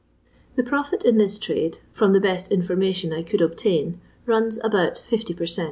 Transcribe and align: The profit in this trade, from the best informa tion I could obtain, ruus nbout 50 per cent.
The 0.55 0.63
profit 0.63 1.05
in 1.05 1.19
this 1.19 1.37
trade, 1.37 1.77
from 1.91 2.13
the 2.13 2.19
best 2.19 2.49
informa 2.49 2.91
tion 2.95 3.13
I 3.13 3.21
could 3.21 3.39
obtain, 3.39 4.01
ruus 4.25 4.57
nbout 4.59 4.97
50 4.97 5.35
per 5.35 5.45
cent. 5.45 5.59